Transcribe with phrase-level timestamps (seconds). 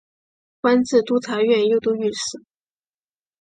[0.61, 2.43] 官至都察院右都御史。